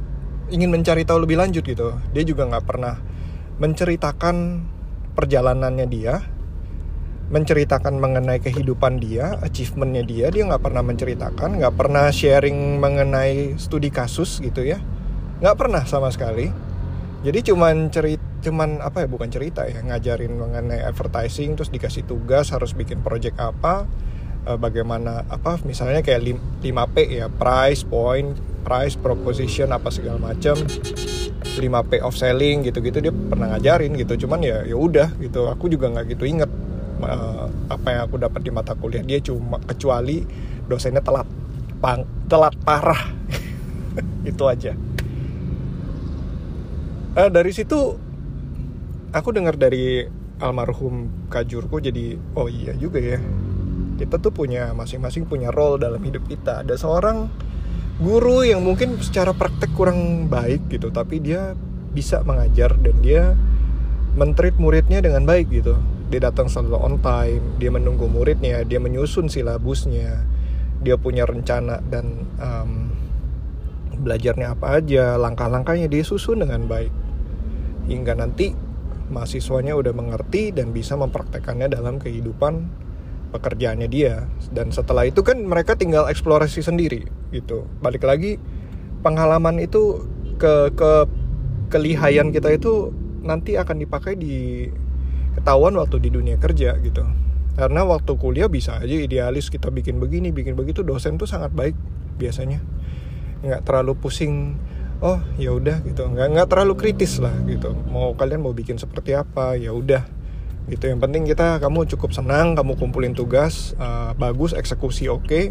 ingin 0.53 0.69
mencari 0.69 1.03
tahu 1.03 1.25
lebih 1.25 1.41
lanjut 1.41 1.65
gitu. 1.65 1.97
Dia 2.13 2.23
juga 2.23 2.45
nggak 2.45 2.65
pernah 2.67 3.01
menceritakan 3.57 4.35
perjalanannya 5.15 5.87
dia 5.89 6.15
menceritakan 7.25 7.97
mengenai 7.97 8.37
kehidupan 8.37 9.01
dia, 9.01 9.41
achievementnya 9.41 10.05
dia, 10.05 10.29
dia 10.29 10.45
nggak 10.45 10.61
pernah 10.61 10.85
menceritakan, 10.85 11.57
nggak 11.57 11.73
pernah 11.73 12.13
sharing 12.13 12.77
mengenai 12.77 13.57
studi 13.57 13.89
kasus 13.89 14.37
gitu 14.45 14.61
ya 14.61 14.77
nggak 15.39 15.55
pernah 15.57 15.83
sama 15.83 16.11
sekali. 16.11 16.51
Jadi 17.25 17.39
cuman 17.51 17.89
cerita 17.89 18.35
cuman 18.45 18.77
apa 18.77 19.01
ya 19.01 19.07
bukan 19.09 19.25
cerita 19.33 19.65
ya 19.65 19.81
ngajarin 19.81 20.37
mengenai 20.37 20.85
advertising 20.85 21.57
terus 21.57 21.73
dikasih 21.73 22.05
tugas 22.05 22.53
harus 22.53 22.77
bikin 22.77 23.01
project 23.01 23.41
apa 23.41 23.89
eh, 24.45 24.53
bagaimana 24.53 25.25
apa 25.25 25.57
misalnya 25.65 26.05
kayak 26.05 26.37
5P 26.61 26.95
ya 27.09 27.25
price 27.25 27.81
point 27.81 28.37
price 28.61 28.93
proposition 28.93 29.73
apa 29.73 29.89
segala 29.89 30.21
macam 30.21 30.53
5P 31.57 31.91
of 32.05 32.13
selling 32.13 32.69
gitu-gitu 32.69 33.01
dia 33.01 33.13
pernah 33.13 33.57
ngajarin 33.57 33.97
gitu. 33.97 34.25
Cuman 34.25 34.45
ya 34.45 34.61
ya 34.61 34.77
udah 34.77 35.13
gitu. 35.17 35.49
Aku 35.49 35.65
juga 35.65 35.89
nggak 35.89 36.17
gitu 36.17 36.25
inget 36.27 36.49
uh, 37.01 37.47
apa 37.69 37.87
yang 37.93 38.01
aku 38.09 38.21
dapat 38.21 38.41
di 38.45 38.51
mata 38.53 38.77
kuliah. 38.77 39.05
Dia 39.05 39.21
cuma 39.23 39.61
kecuali 39.63 40.25
dosennya 40.65 41.01
telat 41.01 41.29
pang, 41.79 42.05
telat 42.27 42.53
parah. 42.61 43.09
Itu 44.29 44.49
aja 44.49 44.84
uh, 47.15 47.29
dari 47.31 47.51
situ 47.55 47.95
aku 49.15 49.29
dengar 49.31 49.55
dari 49.55 50.03
almarhum 50.43 51.27
kajurku 51.31 51.79
jadi 51.79 52.19
oh 52.35 52.51
iya 52.51 52.75
juga 52.75 52.99
ya. 52.99 53.19
Kita 53.95 54.19
tuh 54.19 54.35
punya 54.35 54.75
masing-masing 54.75 55.23
punya 55.23 55.55
role 55.55 55.79
dalam 55.79 56.03
hidup 56.03 56.27
kita. 56.27 56.67
Ada 56.67 56.75
seorang 56.75 57.31
guru 58.03 58.43
yang 58.43 58.59
mungkin 58.59 58.99
secara 58.99 59.31
praktek 59.31 59.71
kurang 59.71 60.27
baik 60.27 60.67
gitu 60.67 60.91
tapi 60.91 61.23
dia 61.23 61.55
bisa 61.95 62.19
mengajar 62.27 62.75
dan 62.75 62.99
dia 62.99 63.39
mentreat 64.19 64.59
muridnya 64.59 64.99
dengan 64.99 65.23
baik 65.23 65.47
gitu. 65.47 65.79
Dia 66.11 66.27
datang 66.27 66.51
selalu 66.51 66.75
on 66.75 66.95
time 66.99 67.43
dia 67.55 67.71
menunggu 67.71 68.11
muridnya 68.11 68.61
dia 68.67 68.83
menyusun 68.83 69.31
silabusnya 69.31 70.27
dia 70.83 70.99
punya 70.99 71.23
rencana 71.23 71.79
dan 71.87 72.27
um, 72.37 72.91
belajarnya 73.95 74.53
apa 74.53 74.83
aja 74.83 75.15
langkah-langkahnya 75.15 75.87
dia 75.87 76.03
susun 76.03 76.43
dengan 76.43 76.67
baik 76.67 76.91
hingga 77.85 78.17
nanti 78.17 78.53
mahasiswanya 79.09 79.77
udah 79.77 79.93
mengerti 79.93 80.49
dan 80.49 80.73
bisa 80.73 80.97
mempraktekannya 80.97 81.69
dalam 81.69 82.01
kehidupan 82.01 82.69
pekerjaannya 83.35 83.87
dia. 83.89 84.25
Dan 84.49 84.73
setelah 84.73 85.05
itu 85.05 85.21
kan 85.21 85.41
mereka 85.45 85.77
tinggal 85.77 86.09
eksplorasi 86.09 86.65
sendiri 86.65 87.05
gitu. 87.29 87.69
Balik 87.83 88.05
lagi 88.07 88.41
pengalaman 89.05 89.61
itu 89.61 90.05
ke 90.41 90.73
ke 90.73 90.91
kelihayan 91.69 92.29
kita 92.33 92.53
itu 92.53 92.93
nanti 93.25 93.57
akan 93.57 93.81
dipakai 93.81 94.17
di 94.17 94.69
ketahuan 95.35 95.75
waktu 95.75 96.01
di 96.01 96.09
dunia 96.13 96.37
kerja 96.39 96.77
gitu. 96.81 97.03
Karena 97.55 97.87
waktu 97.87 98.19
kuliah 98.19 98.51
bisa 98.51 98.83
aja 98.83 98.95
idealis 98.95 99.47
kita 99.47 99.71
bikin 99.71 99.99
begini 99.99 100.35
bikin 100.35 100.59
begitu 100.59 100.83
dosen 100.83 101.15
tuh 101.15 101.27
sangat 101.27 101.55
baik 101.55 101.75
biasanya. 102.19 102.59
Nggak 103.43 103.61
terlalu 103.67 103.93
pusing 103.99 104.59
oh 105.01 105.19
ya 105.39 105.55
udah 105.55 105.83
gitu. 105.83 106.07
Nggak 106.07 106.27
nggak 106.35 106.47
terlalu 106.51 106.73
kritis 106.77 107.19
lah 107.19 107.33
gitu. 107.47 107.73
Mau 107.91 108.15
kalian 108.15 108.43
mau 108.43 108.53
bikin 108.55 108.79
seperti 108.79 109.15
apa 109.15 109.55
ya 109.59 109.71
udah. 109.71 110.03
Gitu. 110.71 110.89
Yang 110.91 110.99
penting 111.01 111.23
kita 111.27 111.59
kamu 111.59 111.89
cukup 111.95 112.11
senang 112.13 112.53
kamu 112.53 112.75
kumpulin 112.79 113.13
tugas 113.15 113.75
uh, 113.79 114.15
bagus 114.15 114.55
eksekusi 114.55 115.11
oke. 115.11 115.25
Okay, 115.25 115.43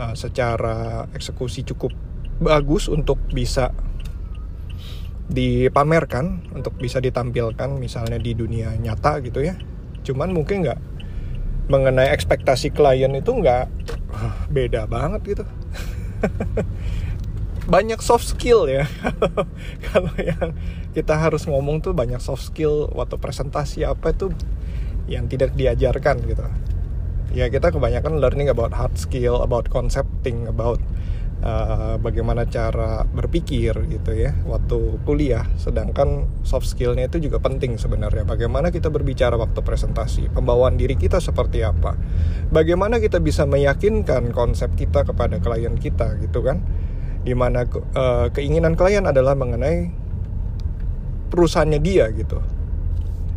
uh, 0.00 0.14
secara 0.16 1.10
eksekusi 1.12 1.66
cukup 1.66 1.92
bagus 2.40 2.88
untuk 2.88 3.20
bisa 3.30 3.74
dipamerkan 5.30 6.50
untuk 6.56 6.74
bisa 6.74 6.98
ditampilkan 6.98 7.78
misalnya 7.78 8.18
di 8.18 8.34
dunia 8.34 8.74
nyata 8.78 9.20
gitu 9.22 9.42
ya. 9.44 9.54
Cuman 10.02 10.32
mungkin 10.34 10.66
nggak 10.66 10.80
mengenai 11.70 12.10
ekspektasi 12.10 12.74
klien 12.74 13.14
itu 13.14 13.30
nggak 13.30 13.70
beda 14.56 14.90
banget 14.90 15.22
gitu 15.22 15.44
banyak 17.66 18.00
soft 18.00 18.24
skill 18.36 18.70
ya. 18.70 18.86
Kalau 19.90 20.14
yang 20.16 20.56
kita 20.96 21.14
harus 21.18 21.44
ngomong 21.44 21.84
tuh 21.84 21.92
banyak 21.92 22.22
soft 22.22 22.48
skill 22.48 22.88
waktu 22.94 23.20
presentasi 23.20 23.84
apa 23.84 24.14
itu 24.14 24.32
yang 25.10 25.26
tidak 25.26 25.52
diajarkan 25.58 26.22
gitu. 26.24 26.44
Ya 27.30 27.46
kita 27.50 27.70
kebanyakan 27.70 28.18
learning 28.18 28.50
about 28.50 28.74
hard 28.74 28.96
skill 28.98 29.38
about 29.42 29.70
concepting 29.70 30.50
about 30.50 30.82
uh, 31.46 31.94
bagaimana 32.02 32.42
cara 32.46 33.06
berpikir 33.06 33.74
gitu 33.86 34.12
ya 34.14 34.34
waktu 34.46 34.98
kuliah. 35.06 35.46
Sedangkan 35.60 36.26
soft 36.42 36.66
skillnya 36.66 37.06
itu 37.06 37.22
juga 37.22 37.38
penting 37.38 37.78
sebenarnya. 37.78 38.26
Bagaimana 38.26 38.74
kita 38.74 38.90
berbicara 38.90 39.38
waktu 39.38 39.62
presentasi 39.62 40.32
pembawaan 40.34 40.74
diri 40.74 40.98
kita 40.98 41.22
seperti 41.22 41.62
apa 41.62 41.94
bagaimana 42.50 42.98
kita 42.98 43.22
bisa 43.22 43.46
meyakinkan 43.46 44.34
konsep 44.34 44.74
kita 44.74 45.06
kepada 45.06 45.38
klien 45.38 45.78
kita 45.78 46.18
gitu 46.20 46.42
kan 46.42 46.60
di 47.20 47.36
mana 47.36 47.68
uh, 47.68 48.32
keinginan 48.32 48.72
klien 48.76 49.04
adalah 49.04 49.36
mengenai 49.36 49.92
perusahaannya 51.28 51.80
dia 51.80 52.08
gitu. 52.16 52.40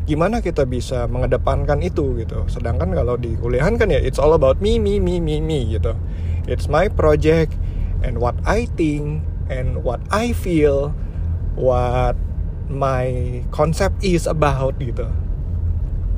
Gimana 0.04 0.44
kita 0.44 0.68
bisa 0.68 1.08
mengedepankan 1.08 1.80
itu 1.80 2.16
gitu? 2.20 2.44
Sedangkan 2.52 2.92
kalau 2.92 3.16
di 3.16 3.36
kuliahan 3.40 3.80
kan 3.80 3.88
ya 3.88 4.00
it's 4.00 4.20
all 4.20 4.36
about 4.36 4.60
me 4.60 4.80
me 4.80 5.00
me 5.00 5.20
me 5.20 5.40
me 5.40 5.76
gitu. 5.76 5.96
It's 6.48 6.68
my 6.68 6.92
project 6.92 7.56
and 8.04 8.20
what 8.20 8.36
I 8.44 8.68
think 8.76 9.24
and 9.48 9.84
what 9.84 10.04
I 10.12 10.36
feel 10.36 10.92
what 11.56 12.20
my 12.68 13.08
concept 13.52 14.04
is 14.04 14.28
about 14.28 14.76
gitu. 14.80 15.08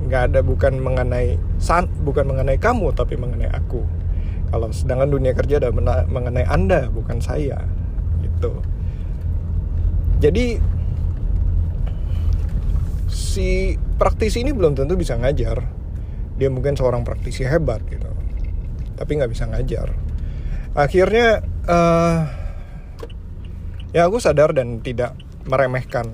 Nggak 0.06 0.34
ada 0.34 0.40
bukan 0.42 0.82
mengenai 0.82 1.38
san 1.62 1.90
bukan 2.02 2.26
mengenai 2.30 2.58
kamu 2.58 2.94
tapi 2.94 3.18
mengenai 3.18 3.54
aku 3.54 3.86
kalau 4.56 4.72
sedangkan 4.72 5.12
dunia 5.12 5.36
kerja 5.36 5.60
ada 5.60 5.68
mengenai 6.08 6.48
Anda, 6.48 6.88
bukan 6.88 7.20
saya. 7.20 7.60
Gitu. 8.24 8.56
Jadi 10.24 10.64
si 13.12 13.76
praktisi 14.00 14.48
ini 14.48 14.56
belum 14.56 14.80
tentu 14.80 14.96
bisa 14.96 15.20
ngajar. 15.20 15.60
Dia 16.40 16.48
mungkin 16.48 16.80
seorang 16.80 17.04
praktisi 17.04 17.44
hebat 17.44 17.84
gitu. 17.92 18.08
Tapi 18.96 19.12
nggak 19.20 19.36
bisa 19.36 19.44
ngajar. 19.52 19.92
Akhirnya 20.72 21.44
uh, 21.68 22.24
ya 23.92 24.08
aku 24.08 24.24
sadar 24.24 24.56
dan 24.56 24.80
tidak 24.80 25.20
meremehkan 25.52 26.08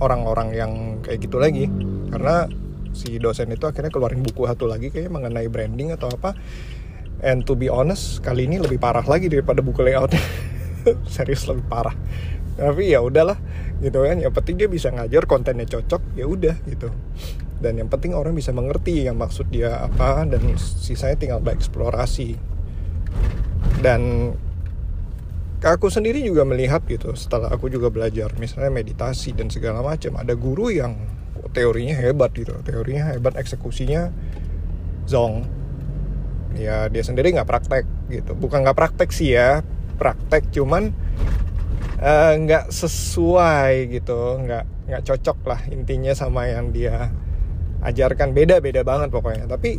orang-orang 0.00 0.48
yang 0.56 0.72
kayak 1.04 1.28
gitu 1.28 1.36
lagi 1.36 1.68
karena 2.08 2.48
si 2.96 3.20
dosen 3.20 3.52
itu 3.52 3.68
akhirnya 3.68 3.92
keluarin 3.92 4.24
buku 4.24 4.48
satu 4.48 4.64
lagi 4.64 4.88
kayak 4.88 5.12
mengenai 5.12 5.52
branding 5.52 5.92
atau 5.92 6.08
apa 6.08 6.32
and 7.24 7.48
to 7.48 7.56
be 7.56 7.72
honest 7.72 8.20
kali 8.20 8.44
ini 8.44 8.60
lebih 8.60 8.76
parah 8.76 9.04
lagi 9.04 9.32
daripada 9.32 9.64
buku 9.64 9.80
layoutnya 9.80 10.20
serius 11.14 11.46
lebih 11.48 11.66
parah. 11.66 11.96
Tapi 12.56 12.88
ya 12.92 13.04
udahlah 13.04 13.36
gitu 13.84 14.04
kan. 14.04 14.16
Yang 14.16 14.32
penting 14.32 14.54
dia 14.56 14.68
bisa 14.68 14.88
ngajar 14.88 15.28
kontennya 15.28 15.68
cocok 15.68 16.16
ya 16.16 16.24
udah 16.24 16.56
gitu. 16.64 16.88
Dan 17.60 17.80
yang 17.80 17.88
penting 17.88 18.12
orang 18.12 18.36
bisa 18.36 18.52
mengerti 18.52 19.08
yang 19.08 19.16
maksud 19.16 19.48
dia 19.48 19.88
apa 19.88 20.24
dan 20.28 20.56
sisanya 20.56 21.16
tinggal 21.16 21.40
bereksplorasi. 21.40 22.36
Dan 23.80 24.32
aku 25.60 25.88
sendiri 25.88 26.20
juga 26.22 26.44
melihat 26.46 26.84
gitu 26.86 27.12
setelah 27.16 27.50
aku 27.52 27.72
juga 27.72 27.90
belajar 27.90 28.32
misalnya 28.38 28.70
meditasi 28.70 29.34
dan 29.34 29.50
segala 29.50 29.82
macam 29.82 30.14
ada 30.20 30.36
guru 30.36 30.72
yang 30.72 30.96
teorinya 31.52 31.96
hebat 31.96 32.32
gitu. 32.36 32.56
Teorinya 32.64 33.12
hebat 33.12 33.36
eksekusinya 33.36 34.12
zong 35.08 35.55
ya 36.56 36.88
dia 36.88 37.02
sendiri 37.04 37.32
nggak 37.36 37.48
praktek 37.48 37.84
gitu. 38.08 38.32
Bukan 38.32 38.64
nggak 38.64 38.76
praktek 38.76 39.10
sih 39.12 39.36
ya 39.36 39.60
praktek 39.96 40.52
cuman 40.52 40.92
eh, 42.00 42.32
nggak 42.42 42.64
uh, 42.68 42.72
sesuai 42.72 43.92
gitu. 43.92 44.40
Nggak 44.42 44.64
nggak 44.86 45.02
cocok 45.02 45.38
lah 45.46 45.60
intinya 45.70 46.12
sama 46.16 46.48
yang 46.48 46.72
dia 46.72 47.12
ajarkan. 47.84 48.32
Beda 48.32 48.58
beda 48.58 48.82
banget 48.82 49.12
pokoknya. 49.12 49.46
Tapi 49.46 49.78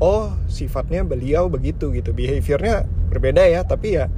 oh 0.00 0.32
sifatnya 0.48 1.04
beliau 1.04 1.48
begitu 1.52 1.92
gitu. 1.92 2.16
Behaviornya 2.16 2.88
berbeda 3.12 3.46
ya 3.46 3.62
tapi 3.64 4.00
ya 4.00 4.10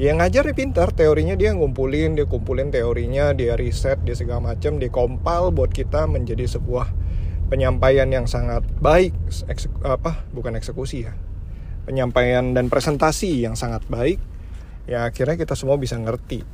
yang 0.00 0.20
ngajar 0.20 0.48
dia 0.48 0.56
pintar. 0.56 0.88
Teorinya 0.96 1.36
dia 1.36 1.52
ngumpulin 1.52 2.16
dia 2.16 2.24
kumpulin 2.24 2.72
teorinya 2.72 3.36
dia 3.36 3.56
riset 3.56 4.00
dia 4.04 4.16
segala 4.16 4.56
macam 4.56 4.80
dia 4.80 4.88
kompal 4.88 5.52
buat 5.52 5.72
kita 5.72 6.08
menjadi 6.08 6.48
sebuah 6.48 6.99
penyampaian 7.50 8.06
yang 8.06 8.30
sangat 8.30 8.62
baik 8.78 9.12
eksek, 9.50 9.74
apa 9.82 10.22
bukan 10.30 10.54
eksekusi 10.54 11.10
ya. 11.10 11.12
Penyampaian 11.84 12.54
dan 12.54 12.70
presentasi 12.70 13.42
yang 13.42 13.58
sangat 13.58 13.82
baik 13.90 14.22
ya 14.86 15.10
akhirnya 15.10 15.34
kita 15.34 15.58
semua 15.58 15.76
bisa 15.76 15.98
ngerti. 15.98 16.46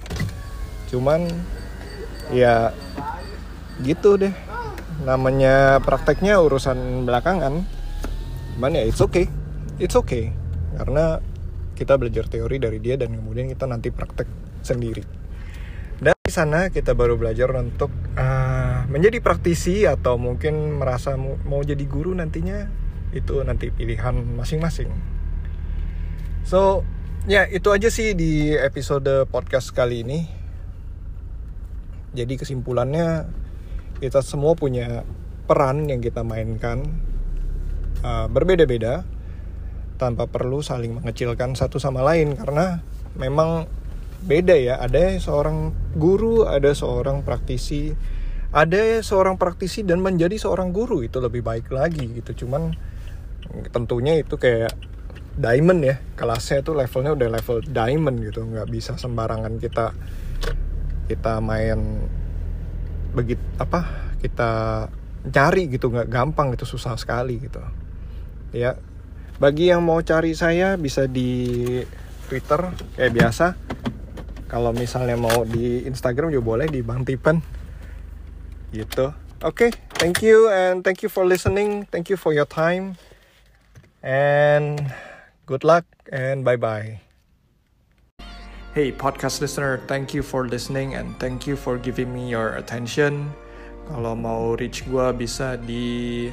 Cuman 0.88 1.28
ya 2.32 2.72
gitu 3.85 4.16
deh. 4.16 4.32
Namanya 5.04 5.85
prakteknya 5.85 6.40
urusan 6.40 7.04
belakangan. 7.04 7.62
Cuman 8.56 8.72
ya 8.72 8.82
it's 8.88 9.04
okay 9.04 9.28
it's 9.76 9.96
okay. 9.96 10.32
Karena 10.76 11.20
kita 11.76 12.00
belajar 12.00 12.28
teori 12.28 12.56
dari 12.56 12.80
dia 12.80 12.96
dan 12.96 13.12
kemudian 13.12 13.48
kita 13.52 13.68
nanti 13.68 13.92
praktek 13.92 14.28
sendiri. 14.64 15.04
Dan 16.00 16.16
di 16.20 16.32
sana 16.32 16.68
kita 16.72 16.96
baru 16.96 17.16
belajar 17.16 17.52
untuk 17.56 17.92
uh, 18.16 18.45
menjadi 18.87 19.18
praktisi 19.18 19.85
atau 19.85 20.16
mungkin 20.16 20.79
merasa 20.79 21.18
mau, 21.18 21.62
jadi 21.62 21.83
guru 21.87 22.14
nantinya 22.14 22.70
itu 23.11 23.42
nanti 23.42 23.75
pilihan 23.75 24.14
masing-masing. 24.37 24.90
So, 26.46 26.87
ya 27.27 27.51
itu 27.51 27.75
aja 27.75 27.90
sih 27.90 28.14
di 28.14 28.55
episode 28.55 29.27
podcast 29.31 29.75
kali 29.75 30.07
ini. 30.07 30.20
Jadi 32.14 32.38
kesimpulannya 32.38 33.27
kita 33.99 34.22
semua 34.22 34.55
punya 34.55 35.03
peran 35.46 35.90
yang 35.90 35.99
kita 35.99 36.22
mainkan 36.22 37.03
uh, 38.03 38.27
berbeda-beda 38.31 39.07
tanpa 39.96 40.29
perlu 40.29 40.61
saling 40.61 41.01
mengecilkan 41.01 41.57
satu 41.57 41.81
sama 41.81 42.05
lain 42.05 42.37
karena 42.37 42.85
memang 43.16 43.64
beda 44.27 44.57
ya 44.57 44.75
ada 44.81 45.16
seorang 45.16 45.72
guru 45.96 46.44
ada 46.44 46.72
seorang 46.77 47.25
praktisi 47.25 47.96
ada 48.57 49.05
seorang 49.05 49.37
praktisi 49.37 49.85
dan 49.85 50.01
menjadi 50.01 50.40
seorang 50.40 50.73
guru 50.73 51.05
itu 51.05 51.21
lebih 51.21 51.45
baik 51.45 51.69
lagi 51.69 52.09
gitu. 52.09 52.49
Cuman 52.49 52.73
tentunya 53.69 54.16
itu 54.16 54.40
kayak 54.40 54.73
diamond 55.37 55.85
ya 55.85 56.01
kelasnya 56.16 56.64
itu 56.64 56.73
levelnya 56.73 57.12
udah 57.12 57.29
level 57.37 57.61
diamond 57.69 58.16
gitu. 58.25 58.49
Nggak 58.49 58.73
bisa 58.73 58.97
sembarangan 58.97 59.61
kita 59.61 59.92
kita 61.05 61.45
main 61.45 62.09
begitu 63.12 63.45
apa 63.61 64.09
kita 64.25 64.53
cari 65.29 65.69
gitu. 65.69 65.92
Nggak 65.92 66.09
gampang 66.09 66.57
itu 66.57 66.64
susah 66.64 66.97
sekali 66.97 67.37
gitu. 67.37 67.61
Ya 68.57 68.81
bagi 69.37 69.69
yang 69.69 69.85
mau 69.85 70.01
cari 70.01 70.33
saya 70.33 70.81
bisa 70.81 71.05
di 71.05 71.61
Twitter 72.33 72.73
kayak 72.97 73.12
biasa. 73.12 73.47
Kalau 74.49 74.73
misalnya 74.73 75.21
mau 75.21 75.45
di 75.45 75.85
Instagram 75.85 76.33
juga 76.33 76.57
boleh 76.57 76.66
di 76.73 76.81
Bang 76.81 77.05
Tipen 77.05 77.56
gitu. 78.74 79.12
Oke 79.44 79.68
okay, 79.68 79.70
thank 80.00 80.24
you 80.24 80.48
and 80.48 80.81
thank 80.81 81.05
you 81.05 81.11
for 81.12 81.29
listening. 81.29 81.85
Thank 81.92 82.09
you 82.09 82.16
for 82.16 82.33
your 82.33 82.48
time. 82.48 82.96
And 84.00 84.81
good 85.44 85.66
luck 85.66 85.85
and 86.11 86.46
bye 86.46 86.59
bye 86.59 87.02
Hey 88.76 88.92
podcast 88.92 89.40
listener, 89.40 89.81
thank 89.88 90.12
you 90.12 90.20
for 90.20 90.44
listening 90.44 91.00
and 91.00 91.16
thank 91.16 91.48
you 91.48 91.57
for 91.57 91.81
giving 91.81 92.12
me 92.12 92.29
your 92.29 92.61
attention. 92.61 93.33
Kalau 93.88 94.12
mau 94.12 94.52
reach 94.52 94.85
gue 94.85 95.07
bisa 95.16 95.57
di 95.57 96.29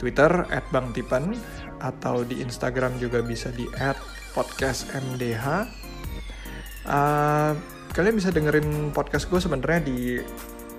Twitter 0.00 0.48
at 0.48 0.64
Bang 0.72 0.96
Tipen 0.96 1.36
atau 1.84 2.24
di 2.24 2.40
Instagram 2.40 2.96
juga 2.96 3.20
bisa 3.20 3.52
di 3.52 3.68
at 3.76 4.00
podcastmdh 4.32 5.20
uh, 6.88 7.52
kalian 7.92 8.14
bisa 8.16 8.32
dengerin 8.32 8.90
podcast 8.96 9.28
gue 9.28 9.36
sebenarnya 9.36 9.80
di 9.84 9.98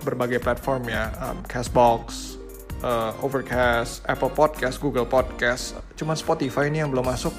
berbagai 0.03 0.43
platform 0.43 0.91
ya 0.91 1.09
um, 1.23 1.39
Castbox 1.47 2.37
uh, 2.83 3.15
Overcast, 3.23 4.03
Apple 4.05 4.29
Podcast, 4.29 4.77
Google 4.77 5.07
Podcast. 5.07 5.79
Cuman 5.95 6.19
Spotify 6.19 6.67
ini 6.67 6.83
yang 6.83 6.91
belum 6.91 7.07
masuk. 7.07 7.33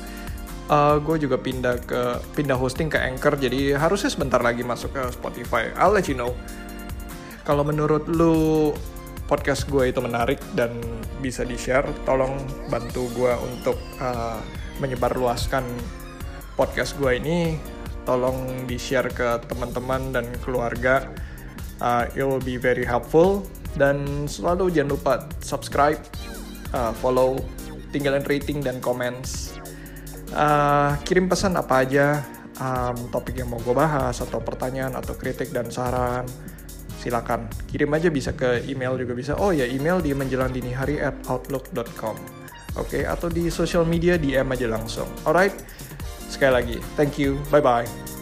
Uh, 0.64 0.96
gue 1.04 1.28
juga 1.28 1.36
pindah 1.36 1.76
ke 1.84 2.02
pindah 2.32 2.56
hosting 2.56 2.88
ke 2.88 2.96
Anchor, 2.96 3.36
jadi 3.36 3.76
harusnya 3.76 4.08
sebentar 4.08 4.40
lagi 4.40 4.64
masuk 4.64 4.96
ke 4.96 5.02
Spotify. 5.12 5.68
I'll 5.76 5.92
let 5.92 6.08
you 6.08 6.16
know. 6.16 6.32
Kalau 7.44 7.60
menurut 7.60 8.08
lu 8.08 8.72
podcast 9.28 9.68
gue 9.68 9.92
itu 9.92 10.00
menarik 10.00 10.40
dan 10.56 10.80
bisa 11.20 11.44
di 11.44 11.60
share, 11.60 11.84
tolong 12.08 12.40
bantu 12.72 13.12
gue 13.12 13.32
untuk 13.44 13.76
uh, 14.00 14.40
menyebarluaskan 14.80 15.68
podcast 16.56 16.96
gue 16.96 17.12
ini. 17.12 17.60
Tolong 18.08 18.64
di 18.64 18.80
share 18.80 19.12
ke 19.12 19.44
teman-teman 19.44 20.16
dan 20.16 20.24
keluarga. 20.40 21.12
Uh, 21.84 22.08
it 22.16 22.24
will 22.24 22.40
be 22.40 22.56
very 22.56 22.80
helpful 22.80 23.44
dan 23.76 24.24
selalu 24.24 24.72
jangan 24.72 24.96
lupa 24.96 25.14
subscribe, 25.44 26.00
uh, 26.72 26.96
follow, 26.96 27.36
tinggalin 27.92 28.24
rating 28.24 28.64
dan 28.64 28.80
comments. 28.80 29.52
Uh, 30.32 30.96
kirim 31.04 31.28
pesan 31.28 31.52
apa 31.60 31.84
aja, 31.84 32.24
um, 32.56 32.96
topik 33.12 33.36
yang 33.36 33.52
mau 33.52 33.60
gue 33.60 33.76
bahas, 33.76 34.16
atau 34.16 34.40
pertanyaan, 34.40 34.96
atau 34.96 35.12
kritik 35.12 35.52
dan 35.52 35.68
saran. 35.68 36.24
Silakan 37.04 37.52
kirim 37.68 37.92
aja 37.92 38.08
bisa 38.08 38.32
ke 38.32 38.64
email 38.64 38.96
juga 38.96 39.12
bisa. 39.12 39.36
Oh 39.36 39.52
ya 39.52 39.68
email 39.68 40.00
di 40.00 40.16
menjelang 40.16 40.56
dini 40.56 40.72
hari 40.72 41.04
at 41.04 41.12
outlook.com. 41.28 42.16
Oke, 42.74 42.80
okay? 42.80 43.02
atau 43.04 43.28
di 43.28 43.52
social 43.52 43.84
media 43.84 44.16
DM 44.16 44.48
aja 44.50 44.66
langsung. 44.66 45.06
Alright, 45.28 45.52
sekali 46.32 46.52
lagi, 46.56 46.76
thank 46.96 47.20
you, 47.20 47.36
bye 47.52 47.60
bye. 47.62 48.13